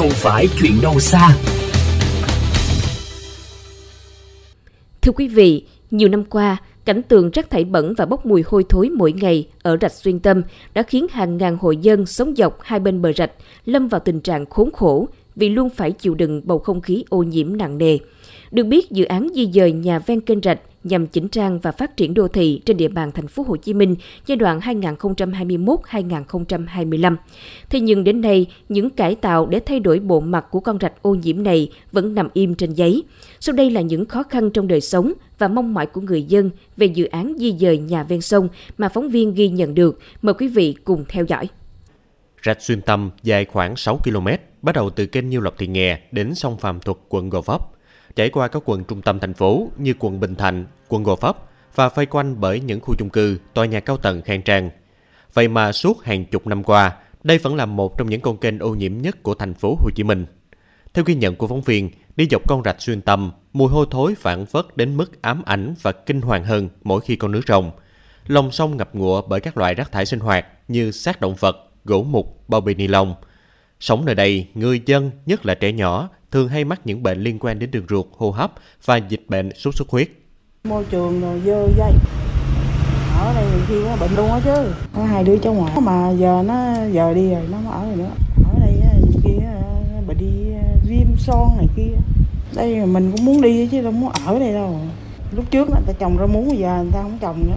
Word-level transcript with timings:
không 0.00 0.10
phải 0.10 0.48
chuyện 0.60 0.72
đâu 0.82 1.00
xa. 1.00 1.36
Thưa 5.02 5.12
quý 5.12 5.28
vị, 5.28 5.64
nhiều 5.90 6.08
năm 6.08 6.24
qua, 6.24 6.56
cảnh 6.84 7.02
tượng 7.02 7.30
rác 7.30 7.50
thải 7.50 7.64
bẩn 7.64 7.94
và 7.96 8.06
bốc 8.06 8.26
mùi 8.26 8.42
hôi 8.46 8.64
thối 8.68 8.88
mỗi 8.88 9.12
ngày 9.12 9.48
ở 9.62 9.76
rạch 9.80 9.92
Xuyên 9.92 10.18
Tâm 10.18 10.42
đã 10.74 10.82
khiến 10.82 11.06
hàng 11.10 11.36
ngàn 11.36 11.58
hộ 11.60 11.70
dân 11.70 12.06
sống 12.06 12.34
dọc 12.36 12.58
hai 12.62 12.80
bên 12.80 13.02
bờ 13.02 13.12
rạch 13.12 13.30
lâm 13.64 13.88
vào 13.88 14.00
tình 14.00 14.20
trạng 14.20 14.46
khốn 14.46 14.70
khổ 14.72 15.08
vì 15.36 15.48
luôn 15.48 15.70
phải 15.70 15.92
chịu 15.92 16.14
đựng 16.14 16.42
bầu 16.44 16.58
không 16.58 16.80
khí 16.80 17.04
ô 17.08 17.22
nhiễm 17.22 17.56
nặng 17.56 17.78
nề. 17.78 17.98
Được 18.50 18.64
biết, 18.64 18.90
dự 18.90 19.04
án 19.04 19.28
di 19.34 19.46
dời 19.52 19.72
nhà 19.72 19.98
ven 19.98 20.20
kênh 20.20 20.40
rạch 20.40 20.60
nhằm 20.84 21.06
chỉnh 21.06 21.28
trang 21.28 21.58
và 21.58 21.72
phát 21.72 21.96
triển 21.96 22.14
đô 22.14 22.28
thị 22.28 22.60
trên 22.64 22.76
địa 22.76 22.88
bàn 22.88 23.12
thành 23.12 23.28
phố 23.28 23.44
Hồ 23.48 23.56
Chí 23.56 23.74
Minh 23.74 23.94
giai 24.26 24.36
đoạn 24.36 24.60
2021-2025. 24.60 27.16
Thế 27.70 27.80
nhưng 27.80 28.04
đến 28.04 28.20
nay, 28.20 28.46
những 28.68 28.90
cải 28.90 29.14
tạo 29.14 29.46
để 29.46 29.60
thay 29.60 29.80
đổi 29.80 29.98
bộ 29.98 30.20
mặt 30.20 30.46
của 30.50 30.60
con 30.60 30.78
rạch 30.80 31.02
ô 31.02 31.14
nhiễm 31.14 31.42
này 31.42 31.70
vẫn 31.92 32.14
nằm 32.14 32.28
im 32.32 32.54
trên 32.54 32.72
giấy. 32.72 33.02
Sau 33.40 33.54
đây 33.54 33.70
là 33.70 33.80
những 33.80 34.06
khó 34.06 34.22
khăn 34.22 34.50
trong 34.50 34.68
đời 34.68 34.80
sống 34.80 35.12
và 35.38 35.48
mong 35.48 35.74
mỏi 35.74 35.86
của 35.86 36.00
người 36.00 36.22
dân 36.22 36.50
về 36.76 36.86
dự 36.86 37.04
án 37.04 37.34
di 37.38 37.56
dời 37.58 37.78
nhà 37.78 38.02
ven 38.02 38.20
sông 38.20 38.48
mà 38.78 38.88
phóng 38.88 39.10
viên 39.10 39.34
ghi 39.34 39.48
nhận 39.48 39.74
được. 39.74 39.98
Mời 40.22 40.34
quý 40.34 40.48
vị 40.48 40.74
cùng 40.84 41.04
theo 41.08 41.24
dõi. 41.24 41.48
Rạch 42.44 42.62
Xuyên 42.62 42.82
Tâm 42.82 43.10
dài 43.22 43.44
khoảng 43.44 43.76
6 43.76 43.98
km, 44.04 44.26
bắt 44.62 44.74
đầu 44.74 44.90
từ 44.90 45.06
kênh 45.06 45.28
Nhiêu 45.28 45.40
Lộc 45.40 45.58
Thị 45.58 45.66
Nghè 45.66 46.00
đến 46.12 46.34
sông 46.34 46.58
Phạm 46.58 46.80
Thuật, 46.80 46.96
quận 47.08 47.30
Gò 47.30 47.40
Vấp 47.40 47.79
chảy 48.20 48.30
qua 48.30 48.48
các 48.48 48.62
quận 48.64 48.84
trung 48.84 49.02
tâm 49.02 49.20
thành 49.20 49.34
phố 49.34 49.68
như 49.76 49.94
quận 49.98 50.20
Bình 50.20 50.34
Thạnh, 50.34 50.66
quận 50.88 51.02
Gò 51.02 51.16
Vấp 51.20 51.36
và 51.74 51.88
vây 51.88 52.06
quanh 52.06 52.40
bởi 52.40 52.60
những 52.60 52.80
khu 52.80 52.94
chung 52.94 53.10
cư, 53.10 53.38
tòa 53.54 53.66
nhà 53.66 53.80
cao 53.80 53.96
tầng 53.96 54.22
khang 54.22 54.42
trang. 54.42 54.70
Vậy 55.34 55.48
mà 55.48 55.72
suốt 55.72 56.04
hàng 56.04 56.24
chục 56.24 56.46
năm 56.46 56.64
qua, 56.64 56.96
đây 57.22 57.38
vẫn 57.38 57.54
là 57.54 57.66
một 57.66 57.98
trong 57.98 58.10
những 58.10 58.20
con 58.20 58.36
kênh 58.36 58.58
ô 58.58 58.74
nhiễm 58.74 58.98
nhất 58.98 59.22
của 59.22 59.34
thành 59.34 59.54
phố 59.54 59.76
Hồ 59.80 59.90
Chí 59.94 60.02
Minh. 60.02 60.26
Theo 60.94 61.04
ghi 61.04 61.14
nhận 61.14 61.36
của 61.36 61.46
phóng 61.46 61.60
viên, 61.60 61.90
đi 62.16 62.28
dọc 62.30 62.42
con 62.48 62.62
rạch 62.64 62.80
xuyên 62.80 63.00
tâm, 63.00 63.32
mùi 63.52 63.68
hôi 63.68 63.86
thối 63.90 64.14
phản 64.18 64.46
phất 64.46 64.76
đến 64.76 64.96
mức 64.96 65.22
ám 65.22 65.42
ảnh 65.46 65.74
và 65.82 65.92
kinh 65.92 66.20
hoàng 66.20 66.44
hơn 66.44 66.68
mỗi 66.82 67.00
khi 67.00 67.16
con 67.16 67.32
nước 67.32 67.42
rồng. 67.46 67.70
Lòng 68.26 68.52
sông 68.52 68.76
ngập 68.76 68.94
ngụa 68.94 69.22
bởi 69.22 69.40
các 69.40 69.56
loại 69.56 69.74
rác 69.74 69.92
thải 69.92 70.06
sinh 70.06 70.20
hoạt 70.20 70.46
như 70.68 70.90
xác 70.90 71.20
động 71.20 71.34
vật, 71.34 71.56
gỗ 71.84 72.02
mục, 72.02 72.48
bao 72.48 72.60
bì 72.60 72.74
ni 72.74 72.86
lông. 72.86 73.14
Sống 73.80 74.04
nơi 74.04 74.14
đây, 74.14 74.46
người 74.54 74.82
dân, 74.86 75.10
nhất 75.26 75.46
là 75.46 75.54
trẻ 75.54 75.72
nhỏ, 75.72 76.08
thường 76.32 76.48
hay 76.48 76.64
mắc 76.64 76.80
những 76.84 77.02
bệnh 77.02 77.20
liên 77.20 77.38
quan 77.38 77.58
đến 77.58 77.70
đường 77.70 77.86
ruột, 77.90 78.06
hô 78.18 78.30
hấp 78.30 78.52
và 78.84 78.96
dịch 78.96 79.24
bệnh 79.28 79.50
sốt 79.56 79.74
xuất 79.74 79.88
huyết. 79.88 80.08
Môi 80.64 80.84
trường 80.90 81.20
rồi 81.20 81.40
dơ 81.46 81.68
dây. 81.76 81.92
Ở 83.18 83.34
đây 83.34 83.46
khi 83.68 83.74
nó 83.84 83.96
bệnh 83.96 84.14
luôn 84.16 84.32
á 84.32 84.40
chứ. 84.44 84.72
Có 84.96 85.04
hai 85.04 85.24
đứa 85.24 85.38
cháu 85.38 85.54
ngoại 85.54 85.80
mà 85.80 86.10
giờ 86.10 86.42
nó 86.46 86.74
giờ 86.92 87.14
đi 87.14 87.30
rồi 87.30 87.42
nó 87.50 87.58
không 87.64 87.70
ở 87.72 87.84
rồi 87.84 87.96
nữa. 87.96 88.10
Ở 88.44 88.60
đây 88.60 88.80
kia 89.24 89.46
bệnh 90.06 90.18
đi 90.18 90.26
viêm 90.88 91.16
son 91.18 91.56
này 91.56 91.66
kia. 91.76 91.94
Đây 92.54 92.86
mình 92.86 93.12
cũng 93.12 93.24
muốn 93.24 93.40
đi 93.40 93.66
chứ 93.66 93.82
đâu 93.82 93.92
muốn 93.92 94.12
ở 94.26 94.38
đây 94.38 94.52
đâu. 94.52 94.80
Lúc 95.32 95.44
trước 95.50 95.70
người 95.70 95.80
ta 95.86 95.92
trồng 95.98 96.16
ra 96.16 96.26
muốn 96.26 96.58
giờ 96.58 96.82
người 96.82 96.92
ta 96.92 97.02
không 97.02 97.18
trồng 97.20 97.46
nữa. 97.46 97.56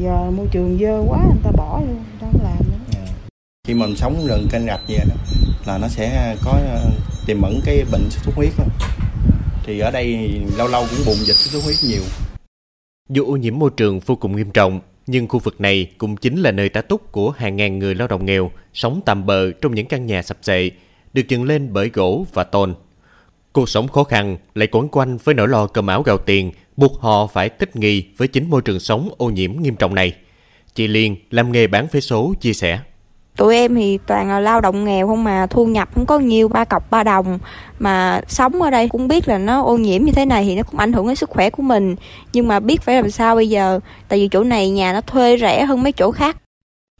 Giờ 0.00 0.30
môi 0.36 0.46
trường 0.50 0.78
dơ 0.80 1.02
quá 1.08 1.18
người 1.26 1.42
ta 1.42 1.50
bỏ 1.56 1.80
luôn, 1.80 1.94
người 1.94 2.20
ta 2.20 2.26
không 2.32 2.40
làm 2.44 2.58
nữa. 2.58 3.00
Khi 3.66 3.74
mình 3.74 3.96
sống 3.96 4.26
gần 4.26 4.46
kênh 4.50 4.66
rạch 4.66 4.80
vậy 4.88 5.04
đó 5.08 5.14
là 5.66 5.78
nó 5.78 5.88
sẽ 5.88 6.36
có 6.44 6.58
tiềm 7.26 7.42
ẩn 7.42 7.60
cái 7.64 7.84
bệnh 7.92 8.10
sốt 8.10 8.24
xuất 8.24 8.34
huyết 8.34 8.52
thì 9.64 9.78
ở 9.78 9.90
đây 9.90 10.30
lâu 10.56 10.68
lâu 10.68 10.86
cũng 10.90 11.06
bùng 11.06 11.16
dịch 11.16 11.36
sốt 11.36 11.52
xuất 11.52 11.64
huyết 11.64 11.76
nhiều. 11.84 12.02
Dù 13.08 13.24
ô 13.32 13.36
nhiễm 13.36 13.58
môi 13.58 13.70
trường 13.76 14.00
vô 14.00 14.16
cùng 14.16 14.36
nghiêm 14.36 14.50
trọng, 14.50 14.80
nhưng 15.06 15.28
khu 15.28 15.38
vực 15.38 15.60
này 15.60 15.90
cũng 15.98 16.16
chính 16.16 16.36
là 16.36 16.50
nơi 16.50 16.68
tá 16.68 16.82
túc 16.82 17.12
của 17.12 17.30
hàng 17.30 17.56
ngàn 17.56 17.78
người 17.78 17.94
lao 17.94 18.08
động 18.08 18.26
nghèo 18.26 18.50
sống 18.74 19.00
tạm 19.06 19.26
bờ 19.26 19.52
trong 19.52 19.74
những 19.74 19.86
căn 19.86 20.06
nhà 20.06 20.22
sập 20.22 20.38
xệ 20.42 20.70
được 21.12 21.28
dựng 21.28 21.44
lên 21.44 21.72
bởi 21.72 21.88
gỗ 21.88 22.26
và 22.32 22.44
tôn. 22.44 22.74
Cuộc 23.52 23.68
sống 23.68 23.88
khó 23.88 24.04
khăn 24.04 24.36
lại 24.54 24.68
quấn 24.72 24.88
quanh 24.88 25.16
với 25.24 25.34
nỗi 25.34 25.48
lo 25.48 25.66
cơm 25.66 25.86
áo 25.86 26.02
gạo 26.02 26.18
tiền 26.18 26.52
buộc 26.76 27.00
họ 27.00 27.26
phải 27.26 27.48
thích 27.48 27.76
nghi 27.76 28.04
với 28.16 28.28
chính 28.28 28.50
môi 28.50 28.62
trường 28.62 28.80
sống 28.80 29.10
ô 29.16 29.26
nhiễm 29.30 29.62
nghiêm 29.62 29.76
trọng 29.76 29.94
này. 29.94 30.12
Chị 30.74 30.88
Liên 30.88 31.16
làm 31.30 31.52
nghề 31.52 31.66
bán 31.66 31.86
vé 31.92 32.00
số 32.00 32.34
chia 32.40 32.52
sẻ 32.52 32.80
tụi 33.36 33.56
em 33.56 33.74
thì 33.74 33.98
toàn 34.06 34.28
là 34.28 34.40
lao 34.40 34.60
động 34.60 34.84
nghèo 34.84 35.06
không 35.06 35.24
mà 35.24 35.46
thu 35.46 35.66
nhập 35.66 35.88
không 35.94 36.06
có 36.06 36.18
nhiều 36.18 36.48
ba 36.48 36.64
cọc 36.64 36.90
ba 36.90 37.02
đồng 37.02 37.38
mà 37.78 38.20
sống 38.28 38.62
ở 38.62 38.70
đây 38.70 38.88
cũng 38.88 39.08
biết 39.08 39.28
là 39.28 39.38
nó 39.38 39.62
ô 39.62 39.76
nhiễm 39.76 40.04
như 40.04 40.12
thế 40.12 40.26
này 40.26 40.44
thì 40.44 40.56
nó 40.56 40.62
cũng 40.62 40.80
ảnh 40.80 40.92
hưởng 40.92 41.06
đến 41.06 41.16
sức 41.16 41.30
khỏe 41.30 41.50
của 41.50 41.62
mình 41.62 41.96
nhưng 42.32 42.48
mà 42.48 42.60
biết 42.60 42.82
phải 42.82 42.94
làm 42.96 43.10
sao 43.10 43.34
bây 43.34 43.48
giờ 43.48 43.80
tại 44.08 44.18
vì 44.18 44.28
chỗ 44.28 44.44
này 44.44 44.70
nhà 44.70 44.92
nó 44.92 45.00
thuê 45.00 45.38
rẻ 45.38 45.64
hơn 45.64 45.82
mấy 45.82 45.92
chỗ 45.92 46.10
khác 46.10 46.36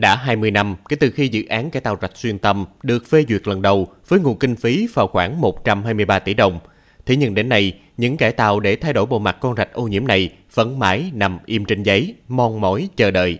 đã 0.00 0.16
20 0.16 0.50
năm 0.50 0.76
kể 0.88 0.96
từ 0.96 1.10
khi 1.10 1.28
dự 1.28 1.44
án 1.48 1.70
cải 1.70 1.80
tạo 1.80 1.96
rạch 2.02 2.16
xuyên 2.16 2.38
tâm 2.38 2.64
được 2.82 3.06
phê 3.06 3.24
duyệt 3.28 3.48
lần 3.48 3.62
đầu 3.62 3.88
với 4.08 4.20
nguồn 4.20 4.38
kinh 4.38 4.56
phí 4.56 4.88
vào 4.94 5.06
khoảng 5.06 5.40
123 5.40 6.18
tỷ 6.18 6.34
đồng. 6.34 6.58
Thế 7.06 7.16
nhưng 7.16 7.34
đến 7.34 7.48
nay, 7.48 7.72
những 7.96 8.16
cải 8.16 8.32
tạo 8.32 8.60
để 8.60 8.76
thay 8.76 8.92
đổi 8.92 9.06
bộ 9.06 9.18
mặt 9.18 9.36
con 9.40 9.56
rạch 9.56 9.72
ô 9.72 9.82
nhiễm 9.82 10.06
này 10.06 10.30
vẫn 10.54 10.78
mãi 10.78 11.10
nằm 11.14 11.38
im 11.46 11.64
trên 11.64 11.82
giấy, 11.82 12.14
mòn 12.28 12.60
mỏi 12.60 12.88
chờ 12.96 13.10
đợi. 13.10 13.38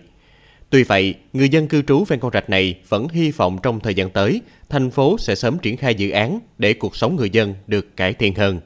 Tuy 0.71 0.83
vậy, 0.83 1.15
người 1.33 1.49
dân 1.49 1.67
cư 1.67 1.81
trú 1.81 2.03
ven 2.03 2.19
con 2.19 2.31
rạch 2.33 2.49
này 2.49 2.79
vẫn 2.89 3.07
hy 3.07 3.31
vọng 3.31 3.57
trong 3.63 3.79
thời 3.79 3.93
gian 3.93 4.09
tới, 4.09 4.41
thành 4.69 4.91
phố 4.91 5.17
sẽ 5.19 5.35
sớm 5.35 5.57
triển 5.59 5.77
khai 5.77 5.95
dự 5.95 6.09
án 6.09 6.39
để 6.57 6.73
cuộc 6.73 6.95
sống 6.95 7.15
người 7.15 7.29
dân 7.29 7.55
được 7.67 7.97
cải 7.97 8.13
thiện 8.13 8.35
hơn. 8.35 8.59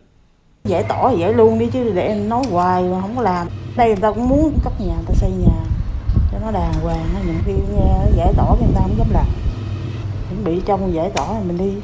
Giải 0.64 0.84
tỏa 0.90 1.12
thì 1.12 1.22
giải 1.22 1.34
luôn 1.34 1.60
đi 1.60 1.66
chứ 1.74 1.92
để 1.96 2.08
em 2.08 2.30
nói 2.30 2.44
hoài 2.50 2.84
mà 2.84 3.02
không 3.02 3.16
có 3.16 3.22
làm. 3.22 3.48
Đây 3.78 3.88
người 3.88 3.98
ta 4.02 4.12
cũng 4.12 4.30
muốn 4.30 4.58
cấp 4.64 4.74
nhà, 4.82 4.96
người 4.96 5.06
ta 5.08 5.14
xây 5.14 5.30
nhà 5.30 5.66
cho 6.32 6.40
nó 6.42 6.52
đàng 6.52 6.74
hoàng, 6.74 7.06
những 7.26 7.38
khi 7.46 7.54
giải 8.18 8.34
tỏa 8.38 8.56
người 8.60 8.70
ta 8.76 8.82
không 8.82 8.96
dám 8.98 9.08
làm. 9.14 9.28
Chuẩn 10.30 10.44
bị 10.44 10.62
trong 10.66 10.94
giải 10.94 11.10
tỏa 11.16 11.40
thì 11.40 11.48
mình 11.48 11.58
đi. 11.58 11.82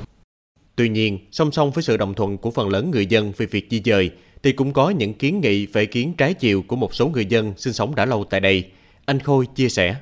Tuy 0.76 0.90
nhiên, 0.90 1.20
song 1.32 1.52
song 1.52 1.72
với 1.72 1.84
sự 1.84 1.98
đồng 1.98 2.14
thuận 2.14 2.38
của 2.38 2.52
phần 2.52 2.70
lớn 2.70 2.92
người 2.92 3.06
dân 3.06 3.32
về 3.38 3.46
việc 3.46 3.68
di 3.72 3.82
dời, 3.86 4.12
thì 4.44 4.52
cũng 4.52 4.74
có 4.74 4.90
những 4.90 5.14
kiến 5.14 5.42
nghị 5.42 5.66
về 5.66 5.86
kiến 5.86 6.14
trái 6.18 6.34
chiều 6.34 6.64
của 6.68 6.76
một 6.76 6.96
số 6.96 7.08
người 7.08 7.26
dân 7.26 7.54
sinh 7.58 7.74
sống 7.74 7.96
đã 7.96 8.06
lâu 8.06 8.24
tại 8.30 8.40
đây. 8.40 8.70
Anh 9.06 9.20
Khôi 9.20 9.46
chia 9.56 9.70
sẻ 9.70 9.96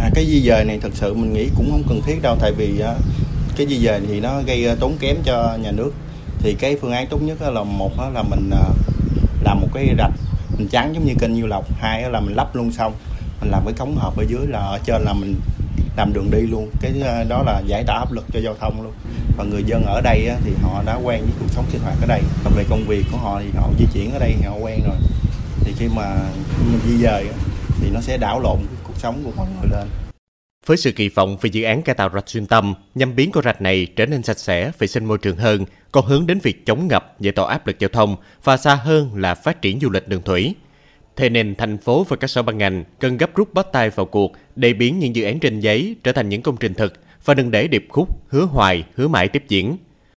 à, 0.00 0.10
cái 0.14 0.26
di 0.26 0.42
dời 0.48 0.64
này 0.64 0.78
thật 0.82 0.92
sự 0.94 1.14
mình 1.14 1.32
nghĩ 1.32 1.48
cũng 1.56 1.70
không 1.70 1.82
cần 1.88 2.00
thiết 2.06 2.22
đâu 2.22 2.36
tại 2.40 2.52
vì 2.52 2.80
á, 2.80 2.94
cái 3.56 3.66
di 3.66 3.78
dời 3.78 4.00
thì 4.08 4.20
nó 4.20 4.42
gây 4.46 4.68
à, 4.68 4.74
tốn 4.80 4.96
kém 5.00 5.16
cho 5.24 5.56
nhà 5.62 5.70
nước. 5.70 5.92
Thì 6.38 6.54
cái 6.54 6.76
phương 6.80 6.92
án 6.92 7.06
tốt 7.06 7.22
nhất 7.22 7.42
là 7.42 7.62
một 7.62 7.90
là 8.14 8.22
mình 8.22 8.50
à, 8.50 8.68
làm 9.42 9.60
một 9.60 9.68
cái 9.74 9.94
rạch 9.98 10.12
mình 10.58 10.68
trắng 10.68 10.94
giống 10.94 11.04
như 11.04 11.14
kênh 11.20 11.34
nhiêu 11.34 11.46
lộc 11.46 11.64
hai 11.78 12.10
là 12.10 12.20
mình 12.20 12.34
lắp 12.34 12.56
luôn 12.56 12.72
xong 12.72 12.92
mình 13.40 13.50
làm 13.50 13.62
cái 13.64 13.74
cống 13.74 13.96
hợp 13.96 14.16
ở 14.16 14.24
dưới 14.28 14.46
là 14.46 14.58
ở 14.58 14.78
trên 14.84 15.02
là 15.02 15.12
mình 15.12 15.34
làm 15.96 16.12
đường 16.12 16.30
đi 16.30 16.40
luôn. 16.40 16.70
Cái 16.80 16.92
đó 17.28 17.42
là 17.46 17.62
giải 17.66 17.84
tỏa 17.86 17.98
áp 17.98 18.12
lực 18.12 18.24
cho 18.32 18.40
giao 18.40 18.54
thông 18.60 18.82
luôn. 18.82 18.92
Và 19.36 19.44
người 19.44 19.64
dân 19.66 19.84
ở 19.86 20.00
đây 20.00 20.30
thì 20.44 20.52
họ 20.62 20.82
đã 20.86 20.94
quen 20.94 21.20
với 21.20 21.32
cuộc 21.40 21.50
sống 21.50 21.64
sinh 21.72 21.80
hoạt 21.80 21.96
ở 22.00 22.06
đây 22.06 22.20
còn 22.44 22.52
về 22.56 22.64
công 22.70 22.84
việc 22.86 23.04
của 23.12 23.18
họ 23.18 23.40
thì 23.40 23.48
họ 23.56 23.70
di 23.78 23.86
chuyển 23.94 24.12
ở 24.12 24.18
đây 24.18 24.34
thì 24.38 24.46
họ 24.46 24.56
quen 24.62 24.80
rồi. 24.86 24.96
Thì 25.60 25.72
khi 25.78 25.88
mà 25.96 26.16
mình 26.70 26.80
di 26.88 27.02
dời 27.02 27.26
thì 27.80 27.90
nó 27.90 28.00
sẽ 28.00 28.16
đảo 28.16 28.40
lộn 28.40 28.58
sống 28.98 29.20
của 29.24 29.32
mọi 29.36 29.46
người 29.46 29.70
lên. 29.70 29.88
Với 30.66 30.76
sự 30.76 30.92
kỳ 30.92 31.08
vọng 31.08 31.36
về 31.40 31.50
dự 31.52 31.62
án 31.62 31.82
cải 31.82 31.94
tạo 31.94 32.10
rạch 32.14 32.28
xuyên 32.28 32.46
tâm 32.46 32.74
nhằm 32.94 33.16
biến 33.16 33.30
con 33.30 33.44
rạch 33.44 33.62
này 33.62 33.86
trở 33.96 34.06
nên 34.06 34.22
sạch 34.22 34.38
sẽ, 34.38 34.72
vệ 34.78 34.86
sinh 34.86 35.04
môi 35.04 35.18
trường 35.18 35.36
hơn, 35.36 35.64
còn 35.92 36.06
hướng 36.06 36.26
đến 36.26 36.38
việc 36.42 36.66
chống 36.66 36.88
ngập, 36.88 37.20
giải 37.20 37.32
tỏa 37.32 37.50
áp 37.50 37.66
lực 37.66 37.78
giao 37.78 37.88
thông 37.88 38.16
và 38.44 38.56
xa 38.56 38.74
hơn 38.74 39.10
là 39.14 39.34
phát 39.34 39.62
triển 39.62 39.80
du 39.80 39.90
lịch 39.90 40.08
đường 40.08 40.22
thủy. 40.22 40.54
Thế 41.16 41.28
nên 41.28 41.54
thành 41.54 41.78
phố 41.78 42.04
và 42.08 42.16
các 42.16 42.30
sở 42.30 42.42
ban 42.42 42.58
ngành 42.58 42.84
cần 43.00 43.16
gấp 43.16 43.34
rút 43.34 43.54
bắt 43.54 43.66
tay 43.72 43.90
vào 43.90 44.06
cuộc 44.06 44.32
để 44.56 44.72
biến 44.72 44.98
những 44.98 45.16
dự 45.16 45.24
án 45.24 45.38
trên 45.38 45.60
giấy 45.60 45.96
trở 46.04 46.12
thành 46.12 46.28
những 46.28 46.42
công 46.42 46.56
trình 46.56 46.74
thực 46.74 46.92
và 47.24 47.34
đừng 47.34 47.50
để 47.50 47.68
điệp 47.68 47.86
khúc 47.88 48.08
hứa 48.28 48.44
hoài, 48.44 48.84
hứa 48.94 49.08
mãi 49.08 49.28
tiếp 49.28 49.44
diễn. 49.48 49.76